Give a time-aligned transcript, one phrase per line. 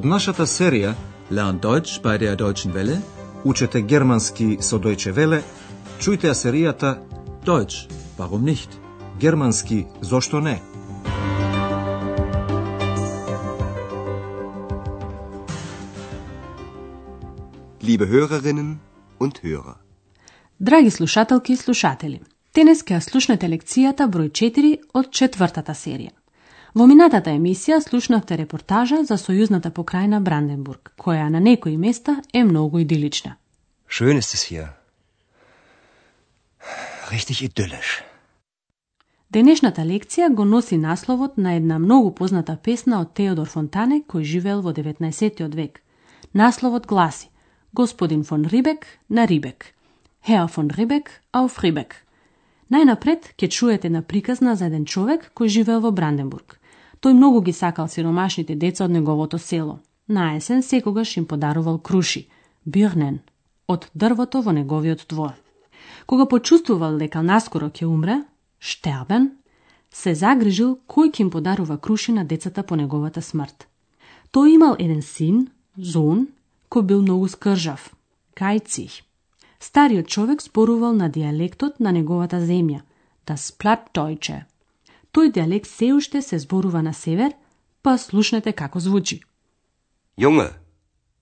[0.00, 0.94] Од нашата серија
[1.30, 3.02] Lern Deutsch bei der Deutschen Welle.
[3.44, 5.42] Учете германски со Deutsche Welle,
[6.00, 6.94] чујте ја серијата
[7.44, 7.84] Deutsch,
[8.18, 8.70] warum nicht?
[9.20, 10.56] Германски зошто не?
[17.82, 18.78] Liebe Hörerinnen
[19.18, 19.76] und Hörer.
[20.60, 22.22] Драги слушателки и слушатели,
[22.54, 26.19] денес ќе ја слушнете лекцијата број 4 од четвртата серија.
[26.70, 32.78] Во минатата емисија слушнавте репортажа за сојузната покрајна Бранденбург, која на некои места е многу
[32.78, 33.36] идилична.
[33.88, 34.68] Schön ist es hier.
[37.10, 38.04] Richtig idyllisch.
[39.30, 44.62] Денешната лекција го носи насловот на една многу позната песна од Теодор Фонтане кој живеел
[44.62, 45.54] во 19.
[45.54, 45.82] век.
[46.34, 47.30] Насловот гласи
[47.72, 49.74] Господин фон Рибек на Рибек.
[50.26, 52.06] Хеа фон Рибек ауф Рибек.
[52.70, 56.59] Најнапред ќе чуете на приказна за еден човек кој живеел во Бранденбург.
[57.00, 59.78] Тој многу ги сакал сиромашните деца од неговото село.
[60.08, 62.26] На есен секогаш им подарувал круши,
[62.64, 63.20] бирнен,
[63.68, 65.32] од дрвото во неговиот двор.
[66.06, 68.24] Кога почувствувал дека наскоро ќе умре,
[68.58, 69.30] штербен,
[69.90, 73.66] се загрижил кој ќе им подарува круши на децата по неговата смрт.
[74.32, 76.28] Тој имал еден син, зон,
[76.70, 77.94] кој бил многу скржав,
[78.36, 79.02] кајцих.
[79.60, 82.82] Стариот човек спорувал на диалектот на неговата земја,
[83.26, 84.44] да сплат тојче.
[85.12, 87.32] Тој диалект се уште се зборува на север,
[87.82, 89.20] па слушнете како звучи.
[90.18, 90.50] Junge,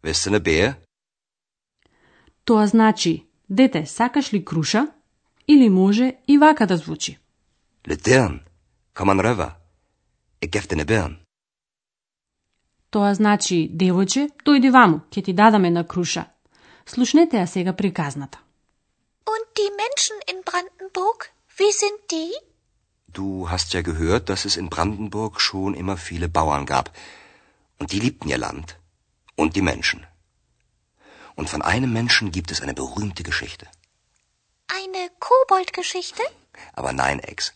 [0.04, 0.74] willst du ne Bär?
[2.44, 4.86] Тоа значи, дете, сакаш ли круша?
[5.48, 7.18] Или може и вака да звучи.
[8.94, 9.50] An röver.
[10.40, 11.16] Ik gef dir ne Birn.
[12.90, 16.24] Тоа значи, девојче, дојди ваму, ќе ти дадам една круша.
[16.86, 18.38] Слушнете ја сега приказната.
[19.32, 21.18] Und die Menschen in Brandenburg,
[21.58, 22.47] wie sind die?
[23.08, 26.96] Du hast ja gehört, dass es in Brandenburg schon immer viele Bauern gab.
[27.78, 28.78] Und die liebten ihr Land.
[29.34, 30.06] Und die Menschen.
[31.34, 33.66] Und von einem Menschen gibt es eine berühmte Geschichte.
[34.66, 36.22] Eine Koboldgeschichte?
[36.74, 37.54] Aber nein, Ex.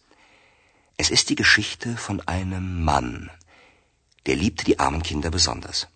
[0.97, 3.31] Es ist die Geschichte von einem Mann.
[4.26, 5.88] Der liebte die armen Kinder besonders.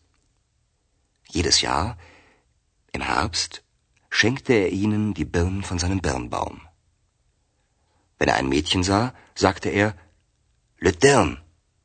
[1.29, 1.97] Jedes Jahr,
[2.93, 3.63] im Herbst,
[4.11, 6.61] schenkte er ihnen die Birnen von seinem Birnbaum.
[8.19, 9.95] Wenn er ein Mädchen sah, sagte er,
[10.79, 11.41] Lüt Dirn,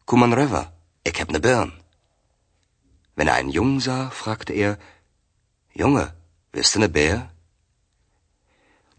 [0.06, 1.72] komm an röver, ich hab ne Birn.
[3.16, 4.78] Wenn er einen Jungen sah, fragte er,
[5.74, 6.14] Junge,
[6.52, 7.32] willst du ne Bär?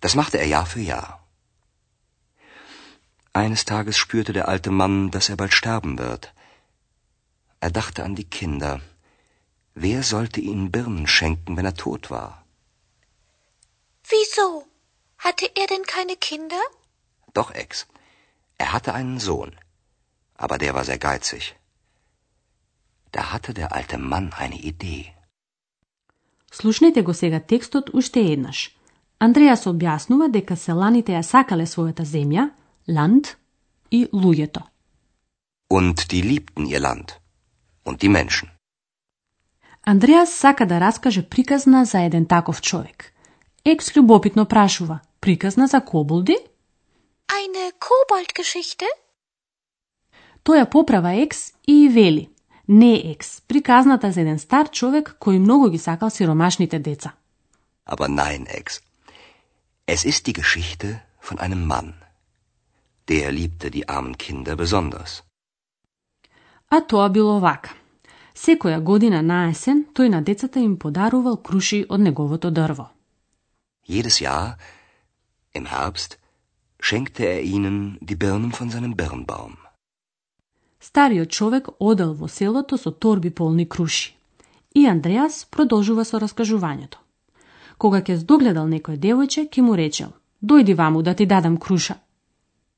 [0.00, 1.26] Das machte er Jahr für Jahr.
[3.32, 6.34] Eines Tages spürte der alte Mann, dass er bald sterben wird.
[7.60, 8.80] Er dachte an die Kinder.
[9.74, 12.44] Wer sollte ihnen Birnen schenken, wenn er tot war?
[14.08, 14.66] Wieso?
[15.16, 16.60] Hatte er denn keine Kinder?
[17.34, 17.86] Doch, Ex.
[18.58, 19.52] Er hatte einen Sohn.
[20.36, 21.44] Aber der war sehr geizig.
[23.12, 25.04] Da hatte der alte Mann eine Idee.
[26.52, 28.76] Слушнете го сега текстот уште еднаш.
[29.18, 32.50] Андреас објаснува дека селаните ја сакале својата земја,
[32.88, 33.36] ланд
[33.90, 34.62] и луѓето.
[35.70, 37.08] Und die liebten ihr Land.
[37.84, 38.48] Und die Menschen.
[39.82, 43.12] Андреас сака да раскаже приказна за еден таков човек.
[43.64, 46.36] Екс љубопитно прашува, приказна за коболди?
[47.32, 48.84] Eine Koboldgeschichte?
[50.44, 52.28] Тој ја поправа Екс и вели,
[52.68, 57.14] не Екс, приказната за еден стар човек кој многу ги сакал сиромашните деца.
[57.86, 58.82] Aber nein, Ex.
[59.86, 61.94] Es ist die Geschichte von einem Mann.
[63.08, 65.22] Der liebte die armen Kinder besonders.
[66.68, 67.70] А тоа било вака.
[68.34, 72.90] Секоја година на есен тој на децата им подарувал круши од неговото дрво.
[73.88, 74.56] Jedes Jahr,
[75.54, 76.21] im Herbst,
[76.82, 79.56] schenkte er ihnen die Birnen von seinem Birnbaum.
[80.80, 84.14] Стариот човек одел во селото со торби полни круши.
[84.74, 86.98] И Андреас продолжува со раскажувањето.
[87.78, 90.10] Кога ќе здогледал некој девојче, ќе му речел,
[90.42, 91.94] дојди ваму да ти дадам круша.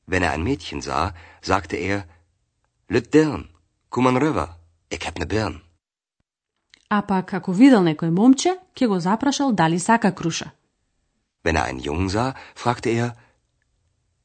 [0.07, 2.05] Wenn er ein Mädchen sah, sagte er,
[2.91, 3.49] Lüt Dirn,
[3.89, 4.49] komm an röver,
[4.91, 5.61] ich hab ne Birn.
[6.91, 10.53] А пак ако видел некој момче, ќе го запрашал дали сака круша.
[11.45, 13.17] Wenn er einen Jungen sah, fragte er,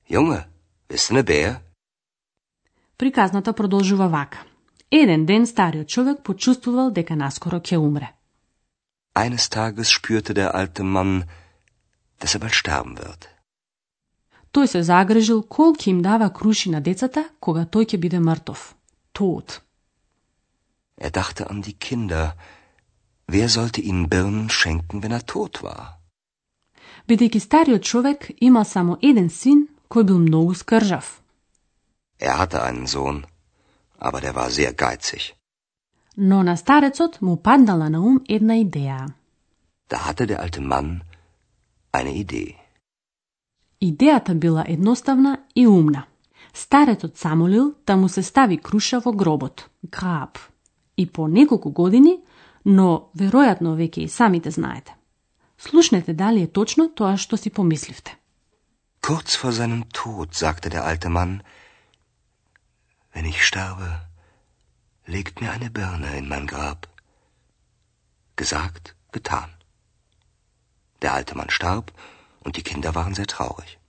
[0.10, 1.56] Willst du ne Bär?
[2.98, 4.44] Приказната продолжува вака.
[4.92, 8.14] Еден ден стариот човек почувствувал дека наскоро ќе умре.
[9.16, 11.24] Eines Tages spürte der alte Mann,
[12.20, 13.28] dass er bald sterben wird.
[14.54, 18.76] Тој се загрежил кол ќе им дава круши на децата кога тој ќе биде мртов.
[19.14, 19.62] Тот.
[20.98, 22.34] Er dachte an die Kinder.
[23.28, 26.02] Wer sollte ihnen Birnen schenken, wenn er tot war?
[27.08, 31.22] Бидејќи стариот човек имал само еден син кој бил многу скржав.
[32.20, 33.26] Er hatte einen Sohn,
[34.00, 35.34] aber der war sehr geizig.
[36.18, 39.12] Но на старецот му паднала на ум една идеја.
[39.90, 41.02] Da hatte der alte Mann
[41.94, 42.56] eine Idee.
[43.82, 46.04] Идејата била едноставна и умна.
[46.54, 50.38] Старецот самолил да му се стави круша во гробот, граб.
[50.98, 52.20] И по неколку години,
[52.66, 54.96] но веројатно веќе и самите знаете.
[55.58, 58.18] Слушнете дали е точно тоа што си помисливте.
[59.02, 61.44] Kurz vor seinem Tod sagte der alte Mann,
[63.12, 64.08] wenn ich sterbe,
[65.06, 66.88] legt mir eine Birne in mein Grab.
[68.36, 69.52] Gesagt, getan.
[71.02, 71.92] Der alte Mann starb
[72.42, 73.80] und die Kinder waren sehr traurig.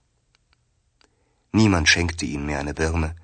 [1.51, 3.15] Niemand schenkte ihnen mehr eine Birne.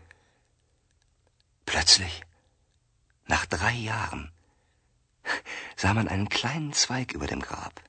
[1.65, 2.21] Plötzlich,
[3.25, 4.31] nach drei Jahren,
[5.75, 7.81] sah man einen kleinen Zweig über dem Grab.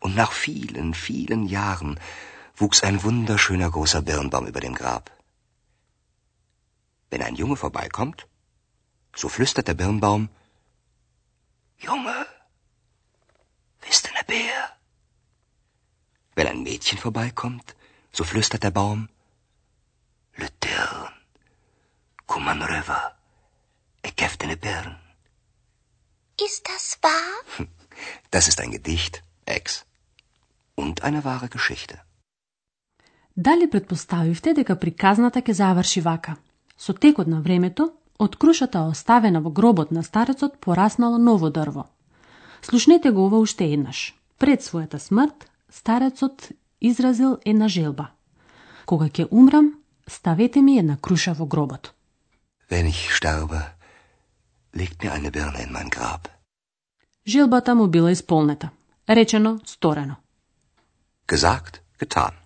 [0.00, 1.98] Und nach vielen, vielen Jahren
[2.56, 5.10] wuchs ein wunderschöner großer Birnbaum über dem Grab.
[7.10, 8.26] Wenn ein Junge vorbeikommt,
[9.14, 10.28] so flüstert der Birnbaum,
[11.78, 12.26] Junge,
[13.80, 14.76] bist du ne Bär?
[16.34, 17.76] Wenn ein Mädchen vorbeikommt,
[18.12, 19.08] so flüstert der Baum,
[20.36, 21.12] Le Dirn,
[22.26, 23.16] Kuman River,
[24.02, 24.98] ich gef dir ne Birn.
[26.40, 27.66] Ist das wahr?
[28.32, 29.86] Das ist ein Gedicht, Ex.
[30.74, 32.00] Und eine wahre Geschichte.
[33.36, 36.36] Дали предпоставивте дека приказната ќе заврши вака?
[36.78, 41.86] Со текот на времето, од крушата оставена во гробот на старецот пораснало ново дрво.
[42.62, 44.14] Слушнете го ова уште еднаш.
[44.38, 46.48] Пред својата смрт, старецот
[46.80, 48.10] изразил една желба.
[48.86, 49.74] Кога ќе умрам,
[50.06, 51.94] ставете ми една круша во гробот.
[52.70, 53.60] Wenn ich sterbe,
[54.74, 56.28] legt mir eine Birne in mein Grab.
[57.26, 58.70] Желбата му била исполнета.
[59.08, 60.16] Речено, сторено.
[61.28, 62.43] Gesagt, getan.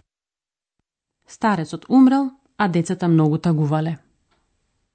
[1.28, 3.98] Старецот умрел, а децата многу тагувале.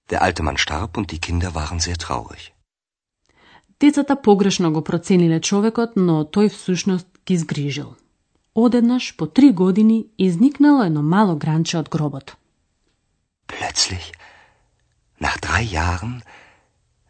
[0.10, 2.52] Der alte Mann starb und die Kinder waren sehr traurig.
[3.80, 7.96] Децата погрешно го процениле човекот, но тој всушност ги згрижил.
[8.56, 12.38] Одеднаш, по три години, изникнало едно мало гранче од гробот.
[13.48, 14.06] Plötzlich,
[15.22, 16.24] nach drei Jahren,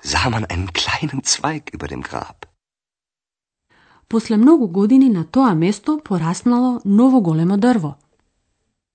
[0.03, 2.45] sah man einen kleinen Zweig über dem Grab.
[4.07, 7.95] После многу години на тоа место пораснало ново големо дрво.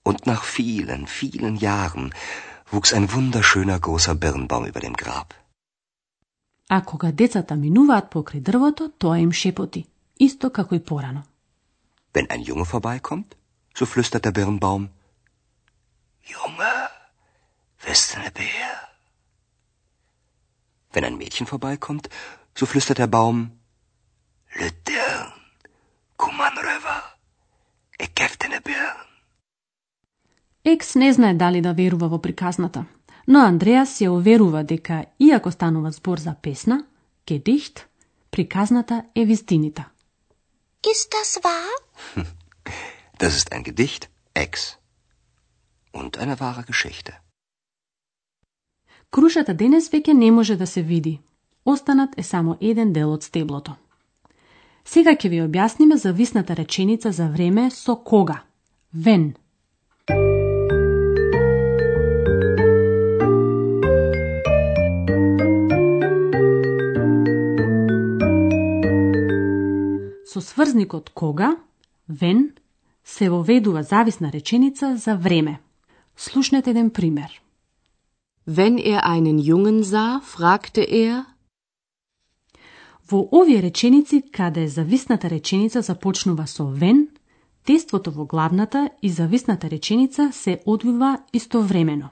[0.04, 2.14] Und nach vielen, vielen Jahren
[2.72, 5.34] wuchs ein wunderschöner großer Birnbaum über dem Grab.
[6.70, 9.86] А кога децата минуваат покрај дрвото, тоа им шепоти,
[10.18, 11.24] исто како и порано.
[12.14, 13.36] Wenn ein Junge vorbeikommt,
[13.75, 14.90] so flüstert der Birnbaum,
[16.24, 16.74] Junge,
[17.86, 18.75] bist du ne Bär?
[20.94, 22.10] Wenn ein Mädchen vorbeikommt,
[22.56, 23.60] so flüstert der Baum,
[24.56, 25.34] Le Dirn,
[26.18, 27.02] Kuman River,
[28.00, 28.97] ich gef dir ne Birn.
[30.69, 32.85] Екс не знае дали да верува во приказната,
[33.26, 36.85] но Андреас ја уверува дека, иако станува збор за песна,
[37.26, 37.87] гедихт,
[38.31, 39.88] приказната е вистинита.
[40.82, 41.76] Ist das wahr?
[43.19, 44.76] Das ist ein Gedicht, Ex.
[45.94, 47.12] Und eine wahre Geschichte.
[49.11, 51.21] Крушата денес веќе не може да се види.
[51.64, 53.75] Останат е само еден дел од стеблото.
[54.85, 58.43] Сега ќе ви објасниме зависната реченица за време со кога.
[58.93, 59.35] Вен.
[70.59, 71.57] Сврзникот кога,
[72.09, 72.53] вен,
[73.05, 75.61] се воведува зависна реченица за време.
[76.17, 77.43] Слушнете еден пример.
[78.49, 81.25] Wenn er einen Jungen sah, fragte er,
[83.11, 87.09] Во овие реченици, каде зависната реченица започнува со вен,
[87.65, 92.09] теството во главната и зависната реченица се одвива истовремено.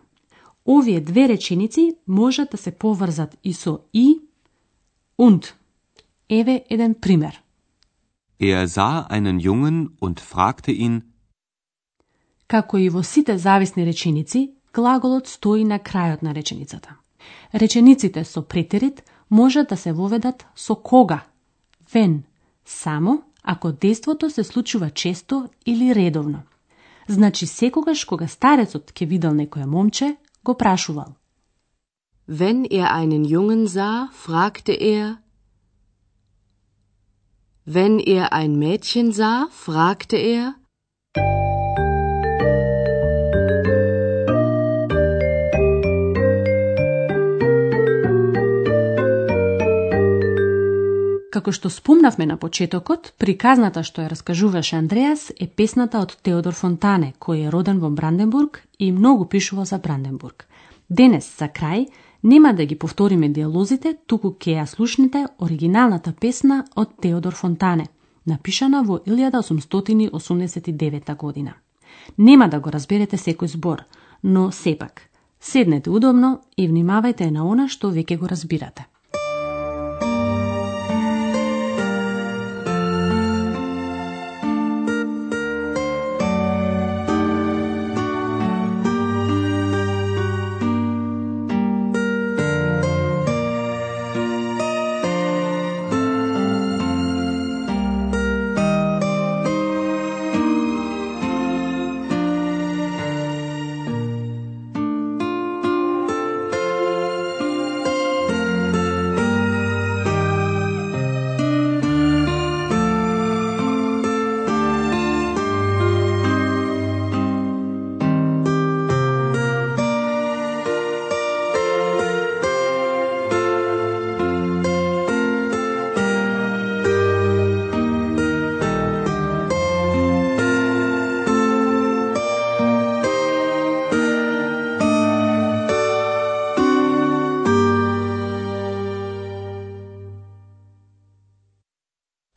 [0.69, 4.21] Овие две реченици можат да се поврзат и со и,
[5.19, 5.53] und.
[6.29, 7.46] Еве еден пример.
[8.39, 11.03] Er sah einen Jungen und fragte ihn,
[12.47, 16.97] Како и во сите зависни реченици, глаголот стои на крајот на реченицата.
[17.53, 21.25] Речениците со претерит можат да се воведат со кога,
[21.93, 22.23] вен,
[22.65, 26.43] само ако действото се случува често или редовно.
[27.09, 31.15] Значи секогаш кога старецот ќе видел некое момче, го прашувал.
[32.29, 35.19] wenn er einen Jungen sah, fragte er,
[37.67, 40.55] wenn er ein Mädchen sah, fragte er,
[51.37, 57.13] Како што спомнавме на почетокот, приказната што ја раскажуваше Андреас е песната од Теодор Фонтане,
[57.21, 60.47] кој е роден во Бранденбург и многу пишува за Бранденбург.
[60.89, 61.91] Денес, за крај,
[62.27, 67.87] Нема да ги повториме диалозите, туку ќе ја слушнете оригиналната песна од Теодор Фонтане,
[68.27, 71.53] напишана во 1889 година.
[72.19, 73.83] Нема да го разберете секој збор,
[74.23, 75.03] но сепак,
[75.41, 78.87] седнете удобно и внимавајте на она што веќе го разбирате.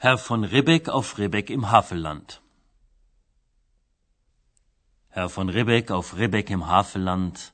[0.01, 2.41] Herr von Ribbeck auf Ribbeck im Havelland.
[5.09, 7.51] Herr von Ribbeck auf Ribbeck im Havelland,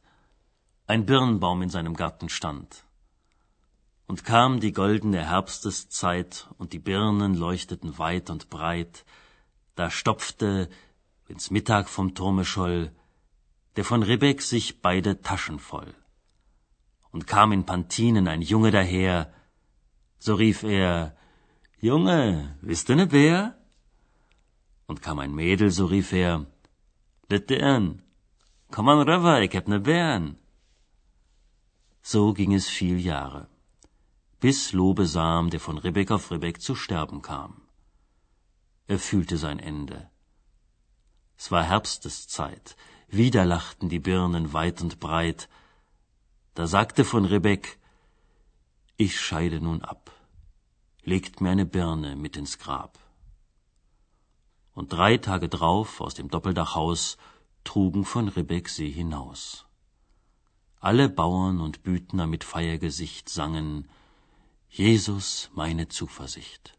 [0.86, 2.84] ein Birnbaum in seinem Garten stand.
[4.06, 9.06] Und kam die goldene Herbsteszeit, und die Birnen leuchteten weit und breit,
[9.74, 10.70] da stopfte,
[11.26, 12.92] wenn's Mittag vom Turme scholl,
[13.76, 15.96] der von Ribbeck sich beide Taschen voll.
[17.10, 19.34] Und kam in Pantinen ein Junge daher,
[20.20, 21.18] so rief er,
[21.86, 23.56] Junge, bist du ne Bär?
[24.88, 26.48] Und kam ein Mädel, so rief er,
[27.30, 28.02] Litern,
[28.72, 30.36] komm an rüber, ich hab ne Bären.
[32.02, 33.48] So ging es viel Jahre,
[34.40, 37.62] bis Lobesam, der von Ribbeck auf Ribbeck zu sterben kam.
[38.88, 40.10] Er fühlte sein Ende.
[41.38, 42.76] Es war Herbsteszeit,
[43.10, 45.50] wieder lachten die Birnen weit und breit.
[46.56, 47.78] Da sagte von Ribbeck,
[48.98, 50.15] ich scheide nun ab
[51.06, 52.98] legt mir eine Birne mit ins Grab.
[54.74, 57.18] Und drei Tage drauf aus dem Doppeldachhaus
[57.64, 59.66] trugen von Ribbeck sie hinaus.
[60.80, 63.88] Alle Bauern und Büdner mit Feiergesicht sangen
[64.70, 66.78] Jesus meine Zuversicht.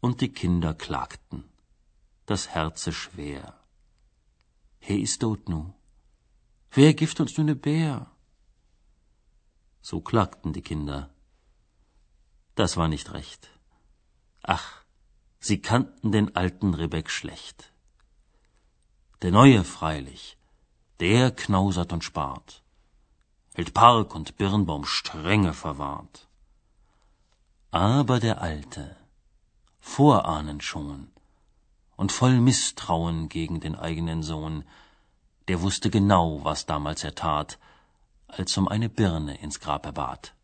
[0.00, 1.44] Und die Kinder klagten,
[2.26, 3.58] das Herze schwer.
[4.78, 5.72] He ist tot nu.
[6.70, 8.10] Wer gift uns nu ne Bär?
[9.80, 11.10] So klagten die Kinder
[12.54, 13.48] das war nicht recht.
[14.42, 14.82] Ach,
[15.40, 17.72] sie kannten den alten Ribbeck schlecht.
[19.22, 20.36] Der neue freilich,
[21.00, 22.62] der knausert und spart,
[23.54, 26.28] hält Park und Birnbaum strenge verwahrt.
[27.70, 28.96] Aber der alte,
[29.80, 31.10] vorahnend schon
[31.96, 34.64] und voll Misstrauen gegen den eigenen Sohn,
[35.48, 37.58] der wusste genau, was damals er tat,
[38.26, 40.34] als um eine Birne ins Grab er bat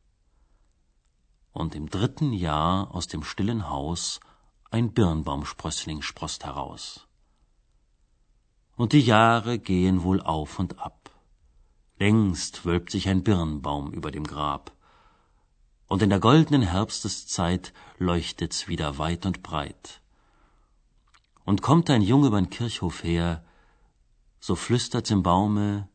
[1.52, 4.21] und im dritten Jahr aus dem stillen Haus
[4.71, 7.07] ein Birnbaumsprössling sproßt heraus.
[8.76, 11.11] Und die Jahre gehen wohl auf und ab.
[11.99, 14.73] Längst wölbt sich ein Birnbaum über dem Grab.
[15.88, 20.00] Und in der goldenen Herbsteszeit leuchtet's wieder weit und breit.
[21.45, 23.43] Und kommt ein Junge übern Kirchhof her,
[24.38, 25.88] so flüstert's im Baume,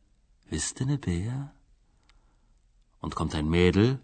[0.49, 1.53] wisst ne Bär?
[2.99, 3.99] Und kommt ein Mädel,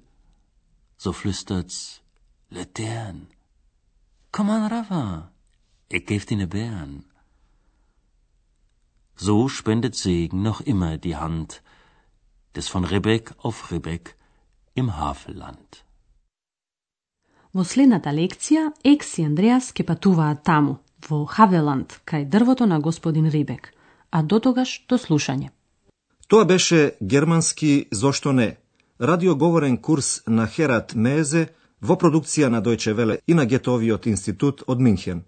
[1.00, 2.02] so flüstert's
[2.52, 3.28] Latern.
[4.32, 5.32] Komm an, Rafa,
[5.90, 7.06] ich geb dir ne Bären.
[9.16, 11.62] So spendet Segen noch immer die Hand
[12.56, 14.16] des von Ribbeck auf Ribbeck
[14.74, 15.84] im Havelland.
[17.52, 20.78] Во следната лекција, Екс и Андреас ке патуваат таму,
[21.10, 23.74] во Хавеланд, кај дрвото на господин Рибек,
[24.12, 25.50] а дотогаш до слушање.
[26.28, 28.58] Тоа беше германски «Зошто не?»
[29.00, 31.48] Радиоговорен курс на Херат Мезе
[31.82, 35.24] во продукција на Дојче Веле и на Гетовиот институт од Минхен.